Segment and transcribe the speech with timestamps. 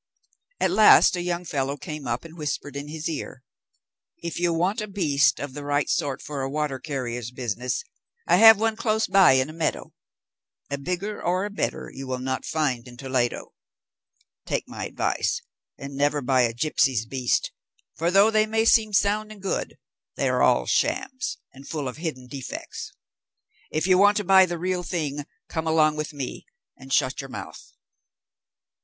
[0.59, 3.43] At last a young fellow came up, and whispered in his ear,
[4.17, 7.83] "If you want a beast of the right sort for a water carrier's business,
[8.25, 9.93] I have one close by in a meadow;
[10.71, 13.53] a bigger or a better you will not find in Toledo.
[14.47, 15.43] Take my advice,
[15.77, 17.51] and never buy a gipsy's beast,
[17.95, 19.77] for though they may seem sound and good,
[20.15, 22.91] they are all shams, and full of hidden defects.
[23.69, 27.29] If you want to buy the real thing, come along with me, and shut your
[27.29, 27.73] mouth."